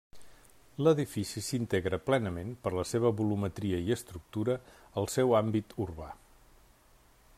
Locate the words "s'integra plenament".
1.47-2.55